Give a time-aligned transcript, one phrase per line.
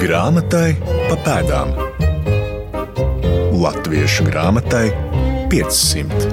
[0.00, 0.78] Grāmatai
[1.10, 1.74] pa pēdām.
[3.60, 4.86] Latviešu grāmatai
[5.52, 6.30] 500.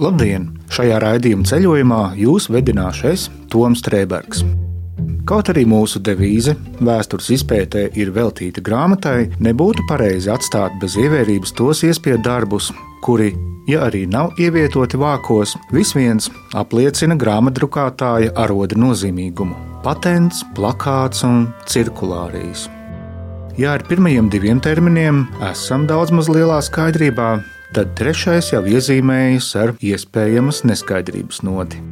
[0.00, 0.46] Labdien!
[0.72, 4.40] Šajā raidījuma ceļojumā jūs vedināšu es, Toms Strēbergs.
[5.28, 11.84] Kaut arī mūsu devīze vēstures izpētē ir veltīta grāmatai, nebūtu pareizi atstāt bez ievērības tos
[11.84, 12.72] iespēju darbus,
[13.04, 13.34] kuri,
[13.68, 22.68] ja arī nav ievietoti vākos, visviens apliecina grāmatdrukātāja aroda nozīmīgumu- patents, plakāts un cirkulārijas.
[23.60, 27.28] Ja ar pirmajiem diviem terminiem esam daudz maz lielā skaidrībā,
[27.76, 31.82] tad trešais jau iezīmējas ar iespējamas neskaidrības nodi.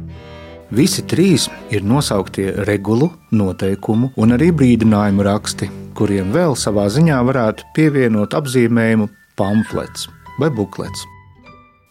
[0.73, 7.69] Visi trīs ir nosauktie regulu, noteikumu un arī brīdinājumu raksti, kuriem vēl savā ziņā varētu
[7.77, 9.07] pievienot apzīmējumu
[9.37, 10.09] pamflets
[10.41, 11.05] vai buklets.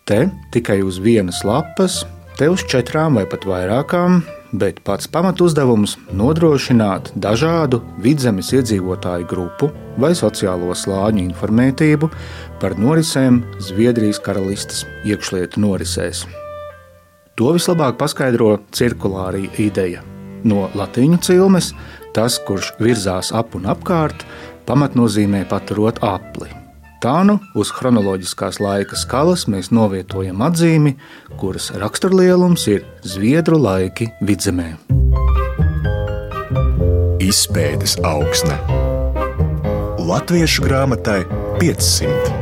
[0.05, 2.03] Te tikai uz vienas lapas,
[2.37, 4.19] te uz četrām vai pat vairākām,
[4.53, 12.11] bet pats pamatuzdevums- nodrošināt dažādu vidzemes iedzīvotāju grupu vai sociālo slāņu informētību
[12.61, 16.27] par norisēm Zviedrijas karalistes iekšlietu norisēs.
[17.37, 20.03] To vislabāk paskaidro cirkulārija ideja.
[20.45, 21.73] No latīņu cilmes
[22.15, 24.27] tas, kurš virzās ap un apkārt,
[24.67, 26.62] pamatnozīmē paturot apli.
[27.03, 30.93] Tā nu uz chronoloģiskās laika skalas mēs novietojam atzīmi,
[31.41, 34.69] kuras raksturlielums ir Zviedru laiki vidzemē.
[37.27, 38.55] Izpētes augsne
[39.99, 41.25] Latviešu grāmatai
[41.59, 42.39] 500.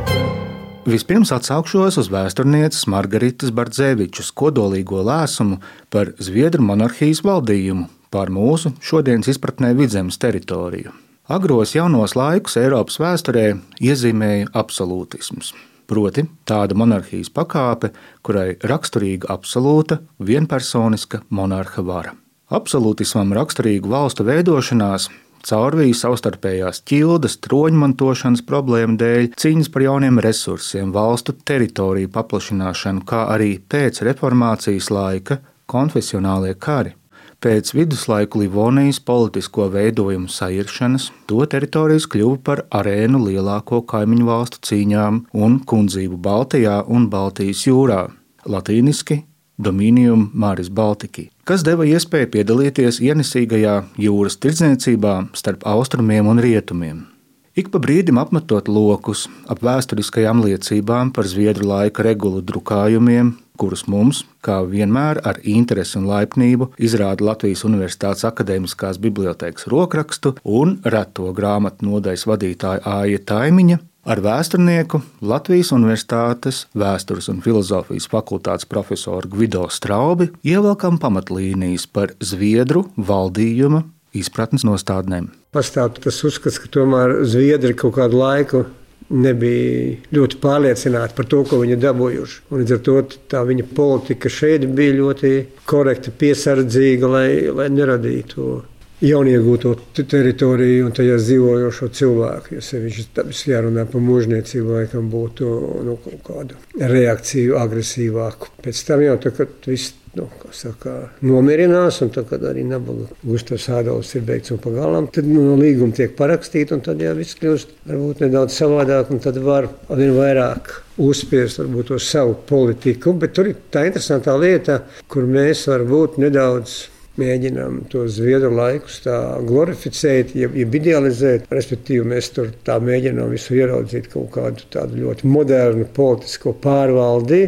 [0.85, 5.57] Vispirms atsaukšos uz vēsturnieces Margaritas Bardzevičas kodolīgo lēsumu
[5.89, 10.93] par Zviedru monarhijas valdījumu pār mūsu šodienas izpratnē vidzemes teritoriju.
[11.31, 13.43] Agros jaunos laikus Eiropas vēsturē
[13.79, 15.53] iezīmēja absolūtisms,
[15.87, 22.11] proti tāda monarhijas pakāpe, kurai raksturīga absolūta, vienpersoniska monarha vara.
[22.51, 25.07] Absolūtismam raksturīgu valstu veidošanās
[25.47, 33.53] caurvīja savstarpējās ķildes, troņmantošanas problēmu dēļ, cīņas par jauniem resursiem, valstu teritoriju paplašināšanu, kā arī
[33.71, 35.39] pēc reformācijas laika
[35.71, 36.97] konfesionālie kari.
[37.41, 45.17] Pēc viduslaiku Livonijas politisko veidojumu sairšanas, to teritorijas kļuva par arēnu lielāko kaimiņu valstu cīņām
[45.33, 48.03] un kundzību Baltijā un Baltijas jūrā.
[48.45, 49.23] Latīniski
[49.57, 53.75] Dominium Māris Baltiki, kas deva iespēju piedalīties ienesīgajā
[54.05, 57.01] jūras tirdzniecībā starp austrumiem un rietumiem.
[57.51, 64.21] Ik pa brīdim apmetot lokus ap vēsturiskajām liecībām par zviedru laika regulu drukājumiem, kurus mums,
[64.39, 71.91] kā vienmēr ar interesi un laipnību, izrāda Latvijas Universitātes Akademiskās bibliotekas rokrakstu un reto grāmatu
[71.91, 74.97] nodaļas vadītāja Āja Taimiņa, Ar vēsturnieku
[75.29, 83.83] Latvijas Universitātes vēstures un filozofijas fakultātes profesoru Gvido Straubi ievelkam pamatlīnijas par Zviedru valdījuma
[84.17, 85.31] izpratnes nostādnēm.
[85.55, 88.65] Pastāv tas uzskats, ka tomēr Zviedri kaut kādu laiku
[89.11, 92.37] nebija ļoti pārliecināti par to, ko viņi dabūjuši.
[92.51, 92.83] Un līdz ar
[93.31, 95.33] to viņa politika šeit bija ļoti
[95.67, 98.61] korekta, piesardzīga, lai, lai neradītu
[99.01, 102.57] jauniegūto teritoriju un tajā dzīvojošo cilvēku.
[102.57, 105.55] Ja sevišķi jārunā par mūžniecību, laikam būtu
[105.87, 106.59] nu, kaut kādu
[106.93, 108.53] reakciju agresīvāku.
[108.61, 113.69] Pēc tam jau tā, kad viss nu, saka, nomierinās, un tad, kad arī nabaga Gustavs
[113.71, 117.37] Ādams ir beigts un pagalām, tad nu, no līguma tiek parakstīta, un tad jau viss
[117.39, 123.15] kļūst varbūt nedaudz savādāk, un tad var vien vairāk uzspiest varbūt to savu politiku.
[123.17, 126.81] Bet tur ir tā interesantā lieta, kur mēs varbūt nedaudz
[127.19, 129.01] mēģinām to zviedru laikus
[129.47, 131.49] glorificēt, jeb, jeb idealizēt.
[131.51, 132.51] Respektīvi, mēs tur
[132.87, 137.43] mēģinām visu ieraudzīt kaut kādu tādu ļoti modernu politisko pārvaldi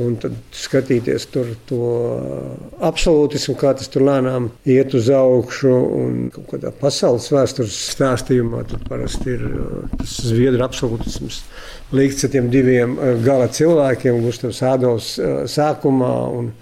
[0.00, 1.88] un tad skatīties tur to
[2.84, 5.72] absolūtismu, kā tas tur lēnām iet uz augšu.
[6.02, 11.42] Un kādā pasaules vēstures stāstījumā tur parasti ir uh, tas zviedru absolūtisms.
[11.92, 16.54] Līdz tiem diviem uh, gala cilvēkiem, Gustavs Ādams uh, sākumā un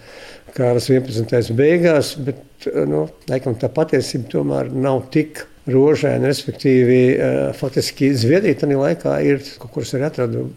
[0.56, 1.54] Kāras 11.
[1.56, 6.28] beigās, bet nu, laikam, tā patiesība tomēr nav tik rožaina.
[6.30, 10.50] Respektīvi, eh, faktiski Zviedrija tajā laikā ir kaut kur atradu.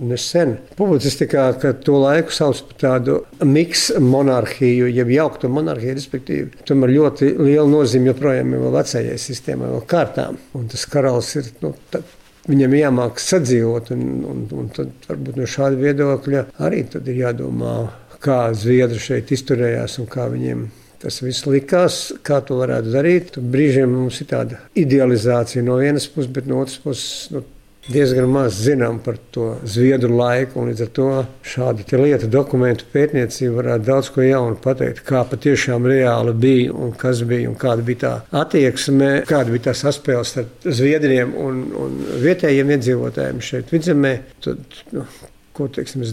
[0.00, 0.54] Nesen.
[0.78, 6.62] Publicistikā, to laiku sauc par tādu miksu monarhiju, jeb jauktu monarhiju, respektīvi.
[6.64, 10.38] Tomēr ļoti liela nozīme joprojām ir vecajai sistēmai, vēl kārtām.
[10.56, 12.00] Un tas karalis ir, nu, tā,
[12.48, 17.74] viņam jāmāk sadzīvot, un, un, un tad varbūt no šāda viedokļa arī ir jādomā
[18.24, 20.68] kā Zviedri šeit izturējās un kā viņiem
[21.00, 23.38] tas viss likās, kā to varētu darīt.
[23.40, 27.42] Brīžiem mums ir tāda idealizācija no vienas puses, bet no otras puses nu,
[27.88, 30.66] diezgan maz zinām par to zviedru laiku.
[30.68, 31.08] Līdz ar to
[31.54, 37.24] šāda lieta, dokumentu pētniecība varētu daudz ko jaunu pateikt, kā patiešām reāli bija un kas
[37.26, 42.76] bija un kāda bija tā attieksme, kāda bija tā saspēle starp zviedriem un, un vietējiem
[42.76, 44.16] iedzīvotājiem šeit vidzemē.
[44.44, 45.06] Tad, nu,
[45.56, 46.04] ko teiksim,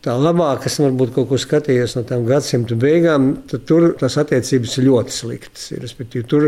[0.00, 4.78] Tā labāk, es varbūt kaut ko skatījos no tām gadsimta beigām, tad tur tās attiecības
[4.78, 5.66] ir ļoti sliktas.
[5.76, 6.46] Respektīvi, tur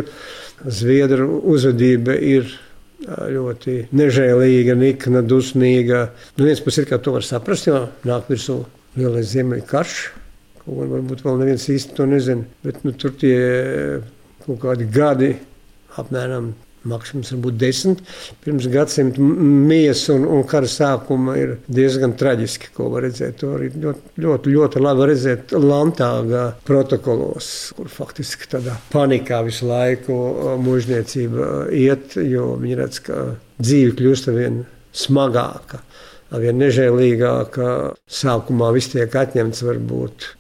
[0.63, 2.49] Zviedru uzvedība ir
[3.03, 6.07] ļoti nežēlīga, nikna, dusmīga.
[6.39, 8.63] Nu, viens puses ir, kā to var saprast, jo nāk virsū
[8.97, 10.01] lielais ziemeļu karš.
[10.63, 12.47] Ko varbūt vēl neviens īsti to nezina.
[12.65, 13.37] Bet nu, tur tie
[14.47, 15.33] kaut kādi gadi,
[16.01, 16.53] apmēram
[16.89, 18.03] maksimums varbūt desmit
[18.45, 23.39] pirms gadsimta mijas un, un kara sākuma ir diezgan traģiski, ko var redzēt.
[23.43, 30.19] To arī ļoti, ļoti, ļoti labi redzēt Lantāga protokolos, kur faktiski tādā panikā visu laiku
[30.63, 33.25] mužniecība iet, jo viņi redz, ka
[33.63, 34.63] dzīve kļūst vien
[34.93, 35.83] smagāka,
[36.43, 37.67] vien nežēlīgāka.
[38.11, 40.31] Sākumā viss tiek atņemts varbūt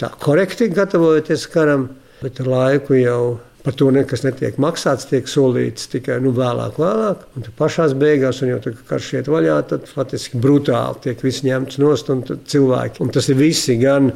[0.00, 1.88] tā korekti gatavojoties karam,
[2.22, 3.20] bet ar laiku jau
[3.64, 7.22] Par to nekas netiek maksāts, tiek solīts tikai nu, vēlāk, vēlāk.
[7.32, 11.24] Un tad pašās beigās, un jau tā kā karš iet vaļā, tad faktiski brutāli tiek
[11.24, 13.00] viss ņemts nost un cilvēki.
[13.00, 14.10] Un tas ir visi gan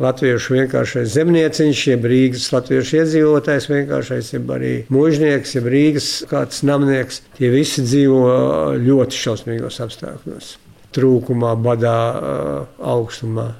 [0.00, 7.20] latviešu vienkāršais zemnieciņš, jeb Rīgas latviešu iedzīvotājs vienkāršais, jeb arī mūžnieks, jeb Rīgas kāds namnieks.
[7.36, 8.24] Tie visi dzīvo
[8.80, 10.54] ļoti šausmīgos apstākļos.
[10.96, 11.98] Trūkumā, badā,
[12.80, 13.50] augstumā.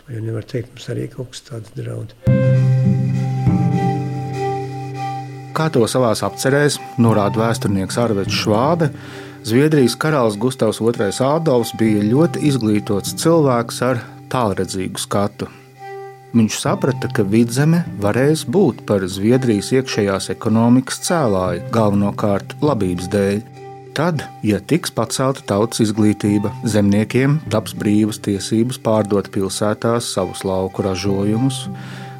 [0.00, 2.37] To jau nevar teikt, mums arī kaut kas tāds draudz.
[5.58, 8.92] Kā to savā apcerēs norāda vēsturnieks Arvits Švābe,
[9.42, 13.98] Zviedrijas karalis Gustavs II Ādolfs bija ļoti izglītots cilvēks ar
[14.30, 15.48] tālredzīgu skatu.
[16.36, 23.40] Viņš saprata, ka vidzeme varēs būt par Zviedrijas iekšējās ekonomikas cēlāju, galvenokārt labības dēļ.
[23.98, 31.64] Tad, ja tiks pacelta tautas izglītība, zemniekiem taps brīvas tiesības pārdot pilsētās savus lauku ražojumus,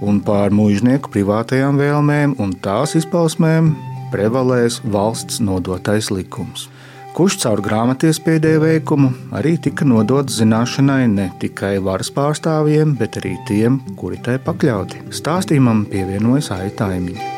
[0.05, 3.73] un pār mūžnieku privātajām vēlmēm un tās izpausmēm
[4.13, 6.69] prevalēs valsts nodotais likums.
[7.17, 13.81] Kurš caur grāmatiespiedēju veikumu arī tika nodots zināšanai ne tikai varas pārstāvjiem, bet arī tiem,
[13.99, 15.03] kuri tai pakļauti.
[15.19, 17.35] Stāstījumam pievienojas Aitaimiņa.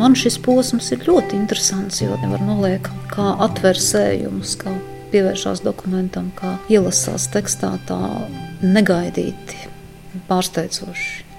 [0.00, 4.72] Man šis posms ir ļoti interesants, jo nevar noliekt kā atversējums, kā
[5.12, 8.00] pievēršās dokumentam, kā ielasās tekstā, tā
[8.62, 9.68] negaidīti,
[10.28, 11.30] pārsteidzoši,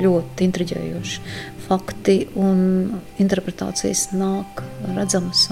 [0.00, 1.24] ļoti intriģējoši
[1.70, 2.62] fakti un
[3.22, 4.64] interpretācijas nāk
[4.96, 5.46] redzamas.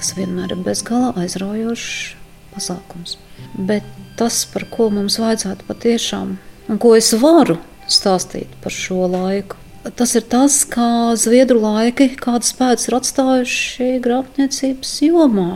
[0.00, 2.16] Tas vienmēr ir bezgalā aizraujošs
[2.50, 3.16] pasākums.
[3.54, 3.86] Bet
[4.18, 6.36] tas, par ko mums vajadzētu patiešām,
[6.70, 7.60] un ko es varu
[7.90, 9.58] stāstīt par šo laiku,
[9.96, 15.50] tas ir tas, kā Zviedru laiki, kādas pēdas ir atstājuši grāmatniecības jomā.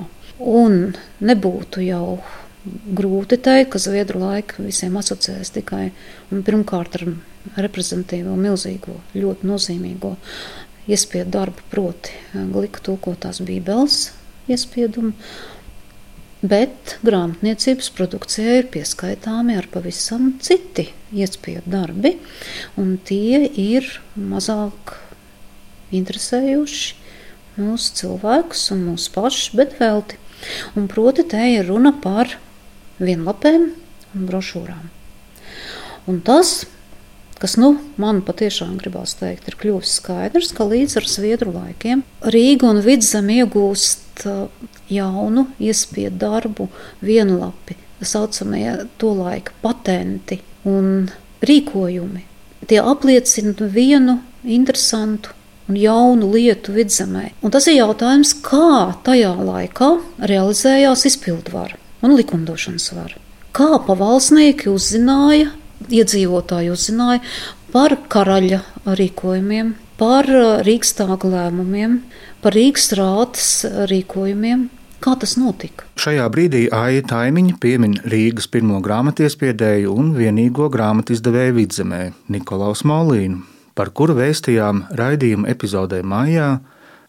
[0.44, 0.92] Un
[1.24, 2.18] nebūtu jau
[2.64, 5.86] grūti teikt, ka Zviedru laika visiem asociēs tikai
[6.32, 7.06] un pirmkārt ar
[7.60, 10.14] reprezentatīvo, milzīgo, ļoti nozīmīgo
[10.88, 14.10] iespiedu darbu, proti, glika tulkotās Bībeles
[14.52, 15.14] iespiedumu.
[16.44, 22.18] Bet grāmatniecības produkcijai ir pieskaitāmi ar pavisam citi iespēju darbi,
[22.76, 24.92] un tie ir mazāk
[25.96, 27.00] interesējuši
[27.56, 30.20] mūsu cilvēkus un mūsu pašus, bet velti.
[30.78, 32.36] Un proti, te ir runa par
[33.02, 33.66] vienlapēm
[34.14, 34.86] un brošūrām.
[36.10, 36.64] Un tas,
[37.40, 42.68] kas nu, man patiešām gribās teikt, ir kļuvis skaidrs, ka līdz ar Zviedru laikiem Rīga
[42.70, 44.44] un Vidzeme iegūst uh,
[44.92, 46.68] jaunu iespēju darbu
[47.04, 51.08] vienlapi, tā saucamie to laika patenti un
[51.44, 52.24] rīkojumi.
[52.68, 55.32] Tie apliecina vienu interesantu
[55.68, 57.30] un jaunu lietu vidzemē.
[57.44, 59.90] Un tas ir jautājums, kā tajā laikā
[60.30, 63.20] realizējās izpildvara un likumdošanas varu.
[63.54, 65.52] Kā pavalsnieki uzzināja,
[65.88, 67.22] iedzīvotāji uzzināja
[67.72, 68.60] par karaļa
[68.98, 72.00] rīkojumiem, par uh, Rīgstāga lēmumiem,
[72.42, 73.50] par Rīgas rātas
[73.90, 74.68] rīkojumiem,
[75.04, 75.84] Kā tas notika?
[76.00, 81.98] Šajā brīdī Aija Taimiņa piemin Rīgas pirmo grāmatiespēdēju un vienīgo grāmatizdevēju vidzemē
[82.32, 83.42] Nikolaus Molīnu,
[83.74, 86.58] par kuru vēstījām raidījuma epizodē maijā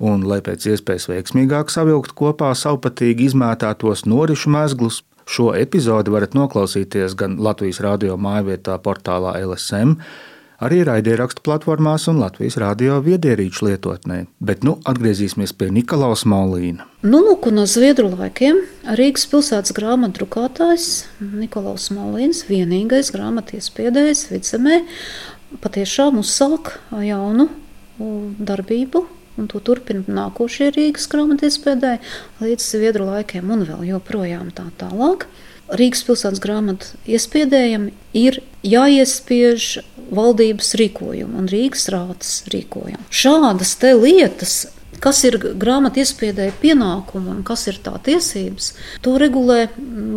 [0.03, 7.17] un, lai pēc iespējas veiksmīgāk savilkt kopā savpatīgi izmētātos norišu mezglus, šo epizodi varat noklausīties
[7.17, 9.95] gan Latvijas radio mājvietā, portālā LSM,
[10.65, 14.22] arī raidierakstu platformās un Latvijas radio viedierīču lietotnē.
[14.39, 16.86] Bet nu atgriezīsimies pie Nikolaus Maulīna.
[17.05, 18.62] Nu, lūk, no Zviedru laikiem
[18.98, 24.79] Rīgas pilsētas grāmatu drukātājs Nikolaus Maulīns, vienīgais grāmatiespēdējs vidzemē,
[25.64, 26.75] patiešām uzsāk
[27.06, 27.50] jaunu
[28.00, 29.06] darbību
[29.40, 32.02] un to turpina nākošie Rīgas grāmatiespēdēji
[32.44, 35.28] līdz Zviedru laikiem un vēl joprojām tā tālāk.
[35.66, 39.80] Rīgas pilsētas grāmatu iespiedējam ir jāiespiež
[40.14, 43.02] valdības rīkojumu un Rīgas rātas rīkojumu.
[43.10, 44.58] Šādas te lietas,
[45.02, 48.74] kas ir grāmatu iespiedēja pienākumi un kas ir tā tiesības,
[49.06, 49.66] to regulē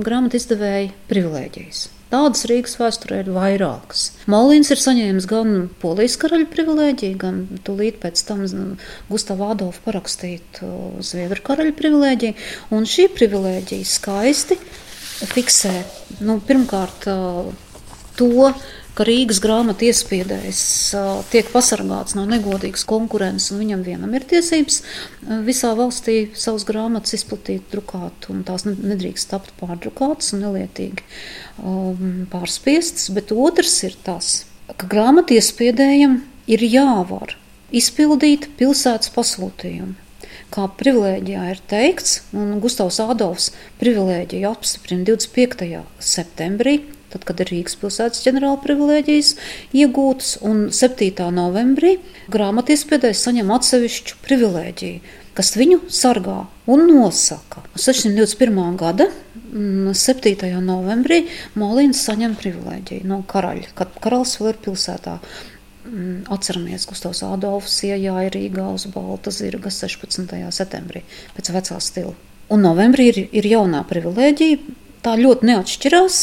[0.04, 1.86] grāmatu izdevēja privilēģijas.
[2.08, 4.06] Tādas Rīgas vēsturē ir vairākas.
[4.32, 5.50] Molīns ir saņēmis gan
[5.82, 8.46] polijas karaļa privilēģiju, gan tūlīt pēc tam
[9.10, 10.70] Gustavu Adolfu parakstītu
[11.04, 12.38] Zviedru karaļa privilēģiju.
[12.72, 14.56] Un šī privilēģija skaisti
[15.34, 15.74] fiksē
[16.24, 17.10] nu, pirmkārt
[18.16, 18.52] to,
[18.98, 20.60] ka Rīgas grāmatu iespiedējs
[21.30, 24.80] tiek pasargāts no negodīgas konkurences, un viņam vienam ir tiesības
[25.46, 31.06] visā valstī savas grāmatas izplatīt, drukāt, un tās nedrīkst tapt pārdrukātas un nelietīgi
[32.32, 33.12] pārspiestas.
[33.14, 34.42] Bet otrs ir tas,
[34.74, 37.38] ka grāmatu iespiedējam ir jāvar
[37.70, 39.94] izpildīt pilsētas pasūtījumu
[40.54, 43.50] kā privilēģijā ir teikts, un Gustavs Ādovs
[43.80, 45.82] privilēģiju apstiprina 25.
[46.00, 46.78] septembrī
[47.12, 49.32] tad, kad ir Rīgas pilsētas ģenerāla privilēģijas
[49.76, 51.30] iegūtas, un 7.
[51.34, 51.96] novembrī
[52.32, 57.62] grāmatiespēdējs saņem atsevišķu privilēģiju, kas viņu sargā un nosaka.
[57.78, 58.76] 621.
[58.80, 59.08] gada
[59.48, 60.34] 7.
[60.44, 61.22] Mm, novembrī
[61.58, 65.18] Molīns saņem privilēģiju no karaļa, kad karalis vēl ir pilsētā.
[65.88, 70.34] Mm, atceramies, Gustavs Adolfs iejāja Rīgā uz Balta zirga 16.
[70.52, 71.04] septembrī
[71.36, 72.12] pēc vecā stila.
[72.52, 74.58] Un novembrī ir, ir jaunā privilēģija,
[75.04, 76.20] tā ļoti neatšķirās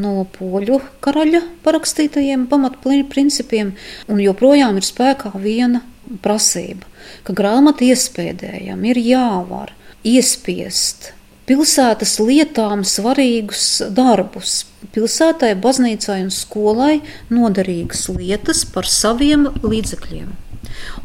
[0.00, 3.74] no poļu karaļa parakstītajiem pamatprincipiem,
[4.10, 5.84] un joprojām ir spēkā viena
[6.24, 6.88] prasība,
[7.24, 9.74] ka grāmatu iespējām ir jāvar
[10.04, 11.12] iespiest
[11.48, 16.94] pilsētas lietām svarīgus darbus, pilsētai, baznīcai un skolai
[17.32, 20.32] noderīgas lietas par saviem līdzekļiem.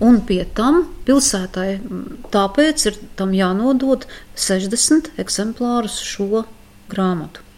[0.03, 1.67] Un pie tam pilsētai
[2.33, 4.07] tāpēc ir tam jānodod
[4.39, 6.45] 60 eksemplārus šo
[6.89, 7.48] grāmatu.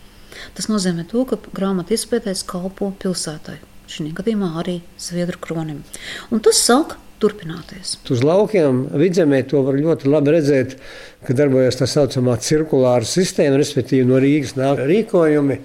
[0.58, 3.60] Tas nozīmē to, ka grāmatu izpētējs kalpo pilsētai.
[3.92, 5.82] Šī gadījumā arī Zviedru kronim.
[6.32, 7.98] Un tas sāk turpināties.
[8.10, 10.76] Uz laukiem vidzemē to var ļoti labi redzēt,
[11.28, 15.60] ka darbojas tā saucamā cirkulāra sistēma, respektīvi no Rīgas nāk rīkojumi.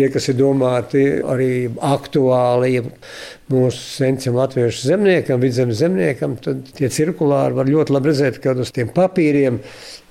[0.00, 2.78] Tie, kas ir domāti arī aktuāli
[3.52, 8.70] mūsu senčam, latviešu zemniekam, vidzemes zemniekam, tad tie cirkulāri var ļoti labi redzēt, ka uz
[8.72, 9.58] tiem papīriem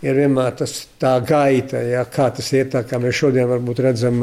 [0.05, 2.67] ir vienmēr tas tā gaita, ja, kā tas ir.
[2.69, 4.21] Tā kā mēs šodien varbūt redzam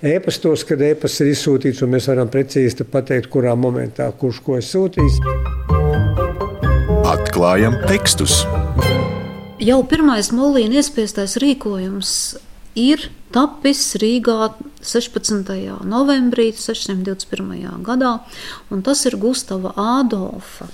[0.00, 4.64] ēpastos, kad ēpasts ir izsūtīts, un mēs varam precīzi pateikt, kurā momentā kurš ko ir
[4.64, 5.20] sūtījis.
[7.12, 8.40] Atklājam tekstus.
[9.60, 12.16] Jau pirmais molīna iespiestais rīkojums
[12.80, 14.52] ir tapis Rīgā
[14.84, 15.50] 16.
[15.90, 17.82] novembrī 621.
[17.86, 18.16] gadā,
[18.70, 20.70] un tas ir Gustava Ādolfa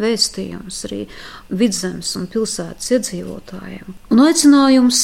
[0.00, 1.02] vēstījums arī
[1.48, 3.94] vidzemes un pilsētas iedzīvotājiem.
[4.12, 5.02] Un aicinājums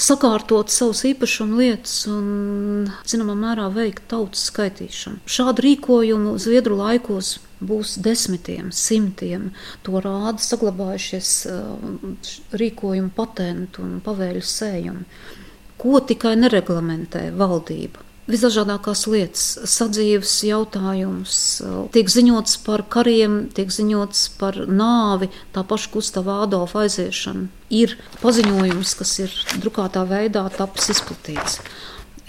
[0.00, 5.20] sakārtot savus īpašumu lietas un, zināmā mērā, veikt tautas skaitīšanu.
[5.28, 9.50] Šādu rīkojumu Zviedru laikos būs desmitiem, simtiem.
[9.84, 12.24] To rāda saglabājušies uh,
[12.56, 15.04] rīkojumu patentu un pavēļu sējumi,
[15.80, 21.36] ko tikai nereglamentē valdība visdažādākās lietas, sadzīves jautājumus,
[21.94, 27.48] tiek ziņots par kariem, tiek ziņots par nāvi, tā paša Gustava Ādolfa aiziešana.
[27.74, 31.60] Ir paziņojums, kas ir drukātā veidā tapis izplatīts.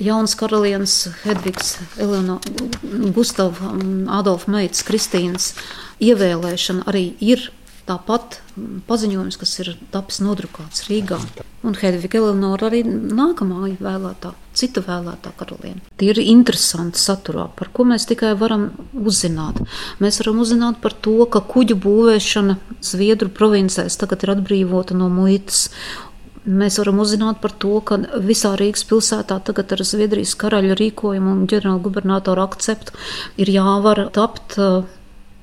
[0.02, 2.40] Jauns karalienes Hedvigs, Elena,
[3.14, 3.62] Gustavs,
[4.10, 5.52] Adolfa meitas Kristīnas
[6.02, 7.52] ievēlēšana arī ir
[7.92, 8.38] Tāpat
[8.88, 11.18] paziņojums, kas ir tapis nodrukāts Rīgā.
[11.68, 15.82] Un Hedvika Eleonora arī nākamā vēlētā, cita vēlētā karaliene.
[16.00, 19.60] Tie ir interesanti saturā, par ko mēs tikai varam uzzināt.
[20.00, 22.56] Mēs varam uzzināt par to, ka kuģu būvēšana
[22.86, 25.68] Zviedru provincēs tagad ir atbrīvota no muitas.
[26.48, 31.44] Mēs varam uzzināt par to, ka visā Rīgas pilsētā tagad ar Zviedrijas karaļa rīkojumu un
[31.52, 32.96] ģenerāla gubernatora akceptu
[33.44, 34.88] ir jāvar tapt uh,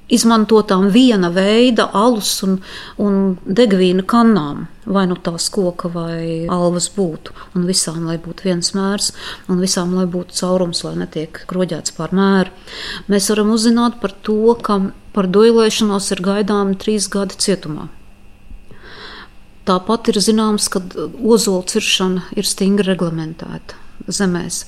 [0.08, 2.58] izmantotām viena veida alus un,
[3.02, 8.72] un degvīna kanām, vai nu tās koka vai alvas būtu, un visām, lai būtu viens
[8.76, 9.12] mērs,
[9.48, 12.54] un visām, lai būtu caurums, lai netiek groģēts pār mēru.
[13.12, 14.80] Mēs varam uzzināt par to, ka
[15.12, 17.88] par duelēšanos ir gaidāmi trīs gadi cietumā.
[19.68, 20.80] Tāpat ir zināms, ka
[21.20, 23.76] ozola ciršana ir stingri reglamentēta
[24.08, 24.62] zemēs.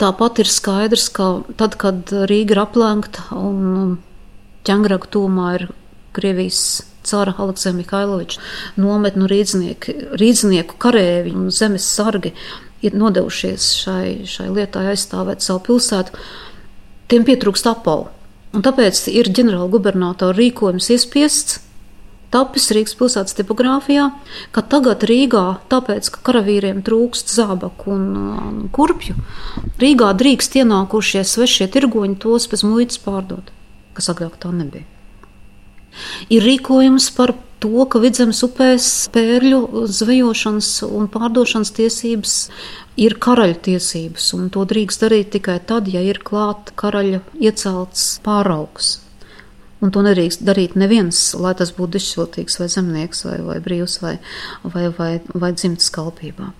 [0.00, 1.28] Tāpat ir skaidrs, ka
[1.60, 3.98] tad, kad Rīga ir aplenkta un
[4.64, 5.68] ķēngraga tūmā ir
[6.14, 6.60] Krievijas
[7.04, 8.40] cara Aleksēna Mihailoviča
[8.80, 12.32] nometnu rīdznieki, rīdznieku karēvi un zemes sargi
[12.84, 16.16] ir nodevušies šai, šai lietai aizstāvēt savu pilsētu,
[17.12, 18.08] tiem pietrūkst apavu.
[18.54, 21.60] Un tāpēc ir ģenerāla gubernatora rīkojums iespiests
[22.34, 24.08] tapis Rīgas pilsētas tipogrāfijā,
[24.54, 29.14] ka tagad Rīgā, tāpēc, ka karavīriem trūkst zābaku un um, kurpju,
[29.82, 33.52] Rīgā drīkst ienākušie svešie tirgoņi tos bez muitas pārdot,
[33.94, 34.86] kas agrāk tā nebija.
[36.32, 42.34] Ir rīkojums par to, ka vidzemes upēs pērļu zvejošanas un pārdošanas tiesības
[43.00, 48.98] ir karaļa tiesības, un to drīkst darīt tikai tad, ja ir klāta karaļa iecelts pāraugs.
[49.84, 54.14] Un to nedrīkst darīt neviens, lai tas būtu izšķiltīgs, vai zemnieks, vai, vai brīvs, vai,
[54.62, 56.52] vai, vai, vai dzimtas kalpībā.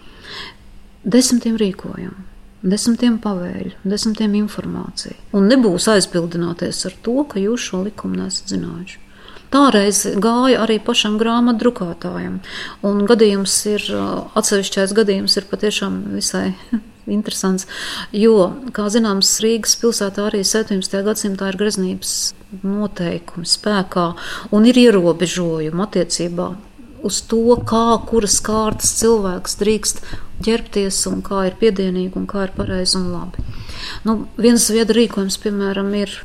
[1.04, 2.26] Desmitiem rīkojumu,
[2.64, 5.16] desmitiem pavēļu, desmitiem informāciju.
[5.36, 9.00] Un nebūs aizbildināties ar to, ka jūs šo likumu nesat zinājuši.
[9.54, 12.40] Tāreiz gāja arī pašam grāmatdrukātājam.
[12.82, 13.84] Un gadījums ir,
[14.34, 16.48] atsevišķais gadījums ir patiešām visai
[17.16, 17.68] interesants,
[18.10, 20.98] jo, kā zināms, Rīgas pilsētā arī 17.
[21.06, 24.10] gadsimtā ir greznības noteikumi spēkā
[24.56, 26.50] un ir ierobežojumi attiecībā
[27.04, 30.00] uz to, kā kuras kārtas cilvēks drīkst
[30.44, 33.44] ģērbties un kā ir piedienīgi un kā ir pareizi un labi.
[34.08, 36.18] Nu, viens zviedru rīkojums, piemēram, ir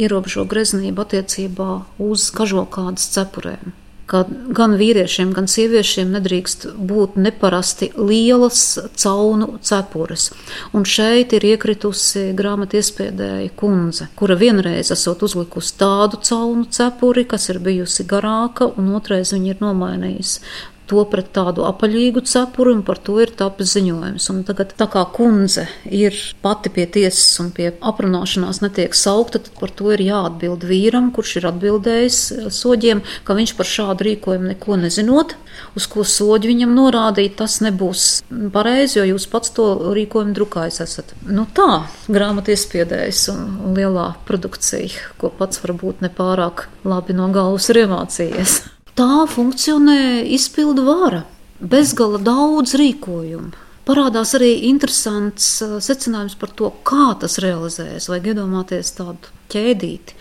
[0.00, 1.70] ierobežo greznību attiecībā
[2.02, 3.74] uz kažokādas cepurēm
[4.10, 8.60] ka gan vīriešiem, gan sieviešiem nedrīkst būt neparasti lielas
[9.00, 10.28] caunu cepures.
[10.76, 17.48] Un šeit ir iekritusi grāmatu iespiedēja kundze, kura vienreiz esot uzlikusi tādu caunu cepuri, kas
[17.52, 23.00] ir bijusi garāka, un otrais viņa ir nomainījusi to pret tādu apaļīgu cepuri, un par
[23.04, 24.28] to ir tapis ziņojums.
[24.32, 29.56] Un tagad, tā kā kundze ir pati pie tiesas un pie aprunāšanās netiek saukta, tad
[29.60, 34.52] par to ir jāatbild vīram, kurš ir atbildējis eh, soģiem, ka viņš par šādu rīkojumu
[34.52, 35.36] neko nezinot,
[35.78, 38.24] uz ko soģi viņam norādīt, tas nebūs
[38.54, 41.16] pareizi, jo jūs pats to rīkojumu drukājis esat.
[41.24, 47.70] Nu tā, grāmatu iespiedējis un, un lielā produkcija, ko pats varbūt nepārāk labi no galvas
[47.72, 48.60] ir iemācījies
[48.98, 51.24] tā funkcionē izpildu vara.
[51.60, 53.52] Bezgala daudz rīkojumu.
[53.84, 58.08] Parādās arī interesants uh, secinājums par to, kā tas realizējas.
[58.08, 60.16] Vajag iedomāties tādu ķēdīti.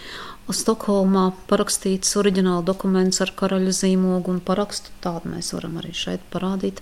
[0.53, 4.91] Stokholmā parakstīts oriģināla dokuments ar karaļa zīmogu un parakstu.
[5.01, 6.81] Tādu mēs varam arī šeit parādīt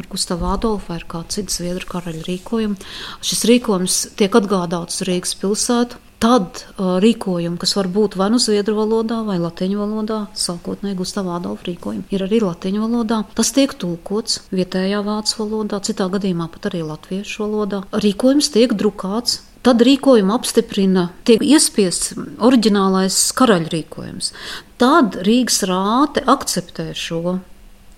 [0.00, 2.80] ar Gustavu Adolfu vai kādu citu zviedru karaļa rīkojumu.
[3.22, 8.76] Šis rīkojums tiek atgādāts Rīgas pilsētu Tad uh, rīkojumi, kas var būt vai nu zviedru
[8.78, 13.18] valodā, vai latviešu valodā, sākotnēji Gustavā Adolfa rīkojumi, ir arī latviešu valodā.
[13.34, 17.82] Tas tiek tulkots vietējā vācu valodā, citā gadījumā pat arī latviešu valodā.
[18.04, 19.40] Rīkojums tiek drukāts.
[19.66, 24.32] Tad rīkojumu apstiprina, tiek iespiests oriģinālais karaļrīkojums.
[24.78, 27.36] Tad Rīgas rāte akceptē šo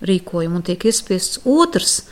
[0.05, 2.03] rīkojumu un tiek iespiests otrs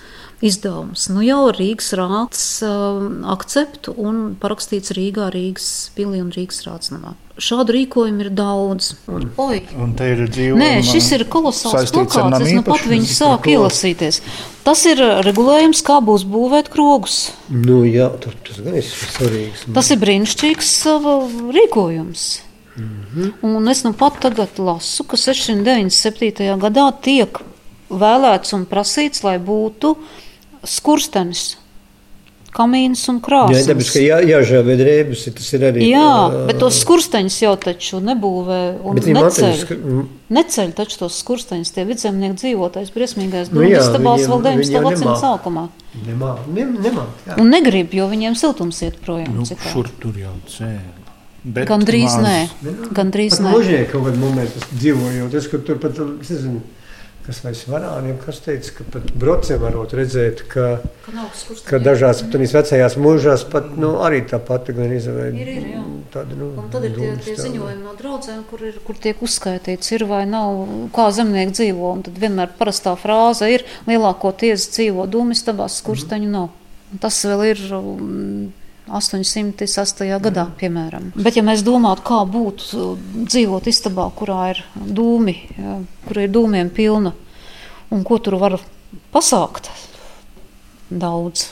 [0.44, 1.08] izdevums.
[1.14, 3.02] Nu, jau Rīgas rāts uh,
[3.34, 7.16] akceptu un parakstīts Rīgā, Rīgas pilī un Rīgas rātsnamā.
[7.42, 8.92] Šādu rīkojumu ir daudz.
[9.10, 9.64] Un, Oi.
[9.82, 10.58] un te ir dzīvo.
[10.60, 12.44] Nē, šis ir kolosāls plakāts.
[12.46, 14.20] Es nu pat viņu sāku ielasīties.
[14.68, 17.32] Tas ir regulējums, kā būs būvēt krogus.
[17.50, 19.66] Nu, jā, tur tas gan ir svarīgs.
[19.74, 20.74] Tas ir brīnišķīgs
[21.58, 22.28] rīkojums.
[22.74, 23.34] Mm -hmm.
[23.46, 26.58] Un es nu pat tagad lasu, ka 697.
[26.62, 27.38] gadā tiek
[27.90, 30.22] vēlēts un prasīts, lai būtu uh,
[30.68, 31.54] skurstenis.
[32.54, 33.64] Kamīns un krāsas.
[33.64, 35.88] Jā, tāpēc, ka jā, jāžāvē drēbes, tas ir arī.
[35.90, 36.10] Jā,
[36.46, 39.56] bet tos skursteņus jau taču nebūvē un neceļ.
[39.64, 39.78] Sk...
[40.38, 44.84] Neceļ taču tos skursteņus, tie vidzemnieku dzīvotais briesmīgais nu, jā, istabās vēl 19.
[44.86, 45.66] gadsimta sākumā.
[46.06, 47.40] Nemā, ne, nemā, jā.
[47.42, 49.34] Un negrib, jo viņiem siltums iet projām.
[49.34, 51.02] Nu, šur tur jau cēl.
[51.44, 52.38] Bet Gan drīz nē,
[52.96, 53.52] gan drīz nē.
[53.52, 56.62] Mūžīgi kaut kādā momentā dzīvojot, es, kur tur pat, es nezinu,
[57.24, 60.66] kas vai svarāniem, kas teica, ka pat brocē varot redzēt, ka,
[61.06, 61.28] ka,
[61.70, 65.32] ka dažās tādās vecajās mūžās pat nu, arī tā pati gan izvēle.
[65.40, 65.84] Ir, ir, jā.
[66.14, 69.94] Tāda, nu, un tad ir tie, tie ziņojumi no draudzēm, kur, ir, kur tiek uzskaitīts,
[69.96, 71.94] ir vai nav, kā zemnieki dzīvo.
[71.98, 76.36] Un tad vienmēr parastā frāze ir lielākoties dzīvo dūmistabās, skursteņu mm.
[76.36, 76.52] nav.
[76.94, 77.64] Un tas vēl ir.
[77.80, 78.52] Um,
[78.88, 80.20] 808.
[80.20, 81.12] gadā, piemēram.
[81.16, 82.90] Bet, ja mēs domātu, kā būtu
[83.24, 85.36] dzīvot istabā, kurā ir dūmi,
[86.08, 87.14] kur ir dūmiem pilna,
[87.94, 88.58] un ko tur var
[89.14, 89.72] pasākt,
[90.92, 91.48] daudz.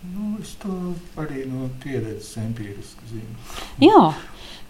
[0.00, 3.34] Nu, es to arī no pieredzes empiriski zinu.
[3.82, 4.14] Jā,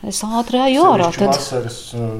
[0.08, 1.12] es ātri eju ārā.
[1.14, 1.36] Tad...
[1.36, 2.16] Vasaras, uh,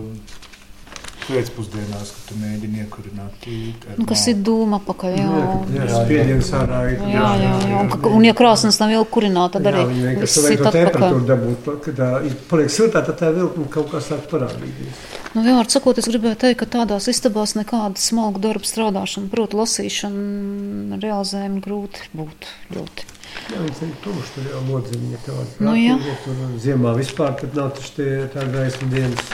[1.27, 3.95] pēcpusdienās, kad tu mēģini iekurināt tīti.
[3.99, 5.29] Nu, kas ir dūma pakaļ, jā.
[5.31, 7.05] Jā, jā, spiediens ārā ir.
[7.13, 7.83] Jā, jā, jā.
[7.85, 10.79] Un, un ja krāsnes nav vēl kurināta, tad arī jā, viss ir atpakaļ.
[10.79, 12.03] temperatūru dabūt, kad
[12.51, 15.05] paliek siltā, tad tā vilkuma kaut kā sāk parādīties.
[15.35, 20.99] Nu, vienmēr sakot, es gribēju teikt, ka tādās istabās nekāda smalka darba strādāšana, proti lasīšana,
[21.05, 23.07] realizējumi grūti būtu ļoti.
[23.51, 25.47] Jā, viņš ir tumšs, tur jau lodziņa tāda.
[25.63, 25.95] Nu, jā.
[26.25, 29.31] Tur ziemā vispār, kad nav taču tie tā gaisma dienas.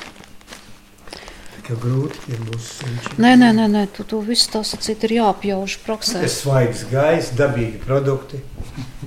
[1.67, 3.17] Ka grūti ir mūsu senči.
[3.19, 6.21] Nē, nē, nē, nē tu, tu viss tā sacīt ir jāapjauž praksē.
[6.23, 8.39] Tas svaigs gaiss, dabīgi produkti.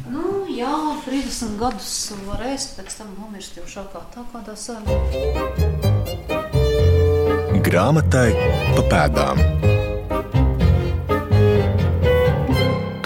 [0.09, 0.73] Nu, jā,
[1.05, 1.91] 30 gadus
[2.25, 4.97] var ēst, pēc tam nomirst jau šākā tā kādā sēnē.
[7.69, 8.29] Grāmatai
[8.75, 9.43] pa pēdām.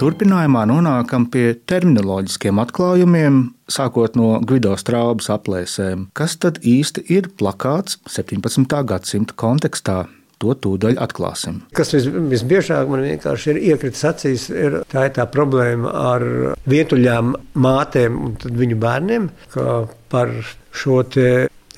[0.04, 3.38] Turpinājumā nonākam pie terminoloģiskiem atklājumiem,
[3.72, 6.10] sākot no Gvido Straubas aplēsēm.
[6.12, 8.68] Kas tad īsti ir plakāts 17.
[8.90, 10.02] gadsimta kontekstā?
[10.44, 11.62] To tūdaļ atklāsim.
[11.78, 16.26] Kas vis, visbiežāk man vienkārši ir iekritis acīs, ir tā, ir tā problēma ar
[16.68, 17.32] vientuļām
[17.64, 20.34] mātēm un viņu bērniem, ka par
[20.74, 21.00] šo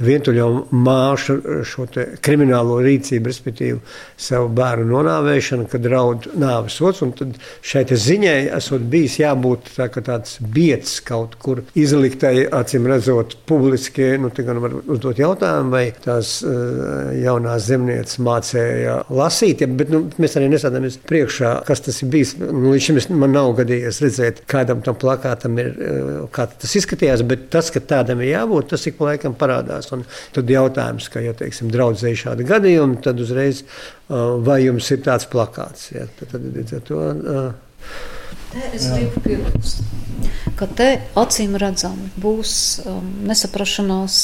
[0.03, 1.87] vientuļo māšu šo
[2.25, 3.79] kriminālo rīcību, respektīvi
[4.21, 7.03] savu bērnu nonāvēšanu, kad draud nāves sots.
[7.17, 14.15] Tad šai ziņai esot bijis jābūt tā, tāds biets kaut kur izliktai, acīm redzot, publiski.
[14.21, 20.05] Nu, gan var uzdot jautājumu, vai tās uh, jaunās zemnieces mācīja lasīt, ja, bet nu,
[20.21, 22.37] mēs arī nesādāmies priekšā, kas tas ir bijis.
[22.41, 27.25] Nu, līdz šim man nav gadījies redzēt, kādam tam plakātam ir, uh, kā tas izskatījās,
[27.29, 31.23] bet tas, ka tādam ir jābūt, tas ik pa laikam parādās Un tad jautājums, ka,
[31.25, 35.91] ja teiksim, draudzēji šādi gadījumi, tad uzreiz uh, vai jums ir tāds plakāts?
[35.95, 36.09] Ja?
[36.19, 39.85] Tad, tad, to, uh, es gribu piebilst,
[40.57, 44.19] ka te acīm redzami būs um, nesaprašanās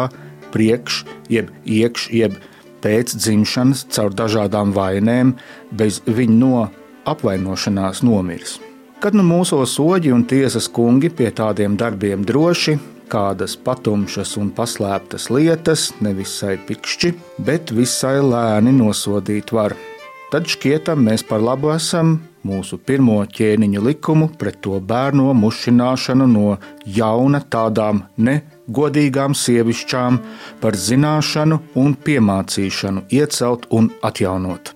[0.54, 1.00] priekš,
[1.32, 2.38] jeb iekš, jeb
[2.86, 5.34] pēc dzimšanas caur dažādām vainēm,
[5.74, 6.68] bez viņa no
[7.10, 8.60] apvainošanās nomirs.
[9.02, 12.78] Kad nu mūsos soļi un tiesas kungi pie tādiem darbiem droši,
[13.12, 17.12] kādas patumšas un paslēptas lietas, nevisai pikšķi,
[17.44, 19.76] bet visai lēni nosodīt var.
[20.32, 22.14] Tad šķietam mēs par labu esam
[22.48, 26.56] mūsu pirmo ķēniņu likumu pret to bērnu mušināšanu no
[26.88, 30.18] jauna tādām negodīgām sievišķām
[30.64, 34.72] par zināšanu un piemācīšanu iecelt un atjaunot.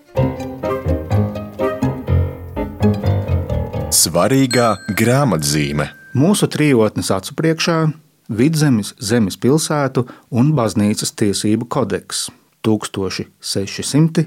[3.96, 5.88] Svarīgā grāmatzīme.
[6.16, 7.80] Mūsu trijotnes acu priekšā
[8.28, 10.02] Vidzemes zemes pilsētu
[10.34, 12.26] un baznīcas tiesību kodeks
[12.66, 14.26] 1660.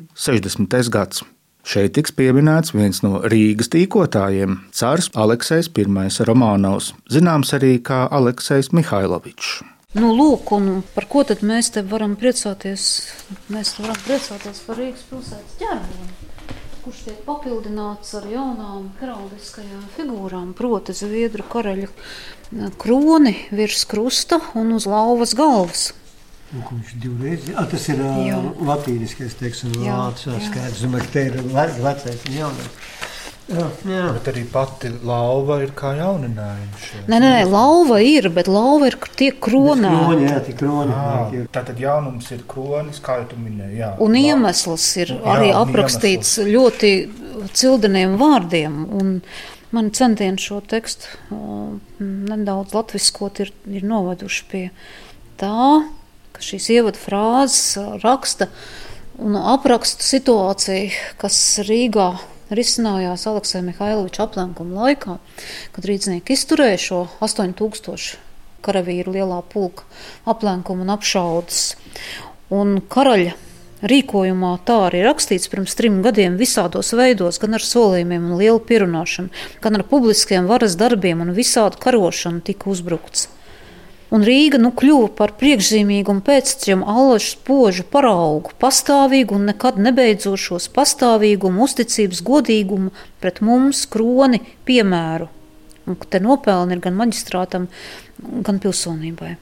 [0.94, 1.24] gads.
[1.68, 5.84] Šeit tiks pieminēts viens no Rīgas tīkotājiem, Cārs Aleksis I.
[6.26, 9.60] Romanovs, zināms arī kā Aleksis Mihailovičs.
[10.00, 12.82] Nu, lūk, un par ko tad mēs te varam priecāties?
[13.52, 16.19] Mēs varam priecāties par Rīgas pilsētas ģerboni
[16.90, 21.90] kurš tiek papildināts ar jaunām heraldiskajām figūrām, proti, zviedru karaļa
[22.82, 25.84] kroni virs krusta un uz lauvas galvas.
[26.50, 27.60] Nu, viņš divreiz ir.
[27.70, 28.40] Tas ir Jā.
[28.72, 30.82] latīniskais, teiksim, vārds skaidrs.
[30.82, 31.38] Domāju, ka te ir
[31.78, 32.82] vecais un jaunais.
[33.50, 34.02] Jā, jā.
[34.14, 36.84] Bet arī pati lauva ir kā jauninājums.
[37.10, 40.04] Nē, nē, nē, lauva ir, bet lauva ir tiek kronēta.
[40.06, 40.94] Kroni, jā, tie kroni.
[40.94, 43.80] À, tātad jaunums ir kronis, kā tu minēji.
[43.82, 43.92] Jā.
[44.06, 46.54] Un iemesls ir jā, arī aprakstīts iemesls.
[46.54, 46.94] ļoti
[47.58, 48.82] cildeniem vārdiem.
[49.00, 49.16] Un
[49.74, 51.74] mani centieni šo tekstu uh,
[52.30, 54.66] nedaudz latviskot ir, ir noveduši pie
[55.42, 55.72] tā,
[56.38, 58.52] ka šīs ievadu frāzes raksta
[59.20, 62.14] un apraksta situāciju, kas Rīgā
[62.56, 65.18] risinājās Aleksēja Mihailoviča aplenkuma laikā,
[65.76, 68.18] kad rīznieki izturēja šo 8000
[68.66, 69.86] karavīru lielā pulka
[70.30, 71.62] aplenkumu un apšaudas.
[72.54, 73.36] Un karaļa
[73.90, 79.32] rīkojumā tā arī rakstīts pirms trim gadiem visādos veidos, gan ar solījumiem un lielu pierunāšanu,
[79.64, 83.30] gan ar publiskiem varas darbiem un visādu karošanu tika uzbrukts
[84.16, 90.70] un Rīga nu kļuva par priekšzīmīgu un pēctečiem allažu spožu paraugu, pastāvīgu un nekad nebeidzošos
[90.76, 95.30] pastāvīgumu, uzticības, godīgumu pret mums, kroni, piemēru.
[95.90, 97.66] Un te nopelni ir gan maģistrātam,
[98.46, 99.36] gan pilsonībai.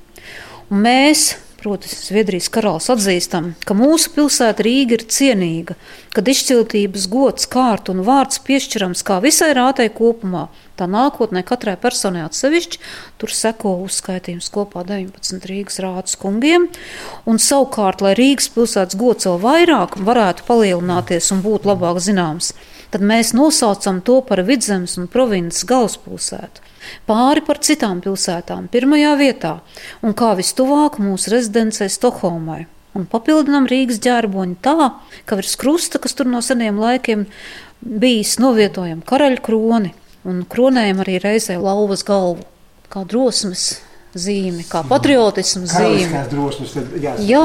[0.72, 5.76] Un mēs, proti, Zviedrijas karalis atzīstam, ka mūsu pilsēta Rīga ir cienīga,
[6.16, 10.48] kad izciltības gods, kārta un vārds piešķirams kā visai rātai kopumā.
[10.78, 12.80] Tā nākotnē katrai personai atsevišķi,
[13.18, 16.68] tur seko uzskaitījums kopā 19 Rīgas rātas kungiem,
[17.26, 22.52] un savukārt, lai Rīgas pilsētas gods vēl vairāk varētu palielināties un būt labāk zināms,
[22.94, 26.62] tad mēs nosaucam to par vidzemes un provinces galvaspilsētu.
[27.10, 29.58] Pāri par citām pilsētām, pirmajā vietā,
[30.06, 32.68] un kā vistuvāk mūsu rezidencē Stokholmai.
[32.94, 34.94] Un papildinām Rīgas ģērboņu tā,
[35.26, 37.26] ka virs krusta, kas tur no seniem laikiem
[37.82, 42.46] bijis, novietojam karaļa kroni un kronējam arī reizē lauvas galvu,
[42.92, 43.70] kā drosmes
[44.18, 46.24] zīme, kā patriotismu zīme.
[46.32, 47.44] Drosmes, jā, jā.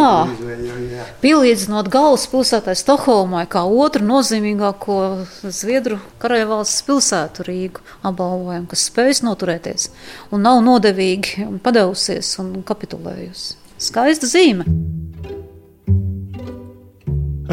[0.97, 1.07] jā.
[1.23, 4.99] pielīdzinot galvaspilsētai Stokholmai kā otru nozīmīgāko
[5.42, 9.90] Zviedru karaļvalsts pilsētu Rīgu apbalvojumu, kas spējas noturēties
[10.33, 13.59] un nav nodevīgi un padevusies un kapitulējusi.
[13.83, 14.68] Skaista zīme!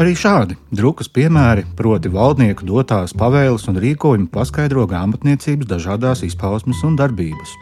[0.00, 6.94] Arī šādi drukas piemēri, proti, valdnieku dotās pavēles un rīkojumi, paskaidro grāmatniecības dažādās izpausmes un
[6.96, 7.52] darbības.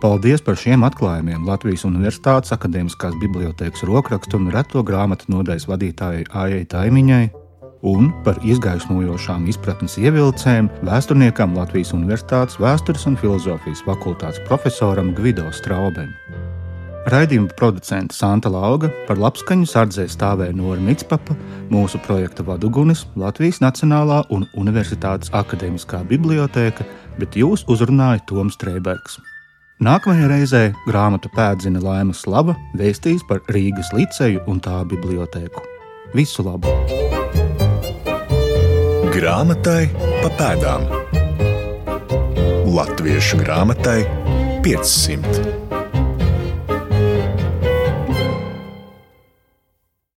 [0.00, 6.62] Paldies par šiem atklājumiem Latvijas Universitātes Akademiskās bibliotekas rokrakstu un reto grāmatu nodaļas vadītājai Ājai
[6.72, 7.26] Taimiņai
[7.92, 16.08] un par izgaismojošām izpratnes ievilcēm vēsturniekam Latvijas Universitātes vēstures un filozofijas fakultātes profesoram Gvido Straubem.
[17.08, 21.32] Raidījuma producente Santa Lauga par labskaņu sardzē stāvēja Nora Mitspapa,
[21.72, 26.84] mūsu projekta vadugunis Latvijas Nacionālā un Universitātes Akademiskā biblioteka,
[27.16, 29.16] bet jūs uzrunāja Toms Streibergs.
[29.80, 35.64] Nākamajā reizē grāmatu pēdzina Laima Slava vēstīs par Rīgas liceju un tā bibliotēku.
[36.12, 36.68] Visu labu!
[39.16, 39.88] Grāmatai
[40.20, 40.84] pa pēdām
[42.70, 44.04] Latviešu grāmatai
[44.62, 45.79] 500.